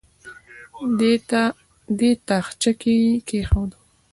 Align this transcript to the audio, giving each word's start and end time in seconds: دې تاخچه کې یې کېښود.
دې 2.01 2.11
تاخچه 2.27 2.71
کې 2.79 2.93
یې 3.03 3.13
کېښود. 3.27 3.71